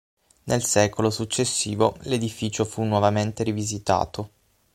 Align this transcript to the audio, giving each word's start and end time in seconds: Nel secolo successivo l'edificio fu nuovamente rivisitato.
Nel 0.45 0.63
secolo 0.63 1.11
successivo 1.11 1.95
l'edificio 2.05 2.65
fu 2.65 2.81
nuovamente 2.83 3.43
rivisitato. 3.43 4.31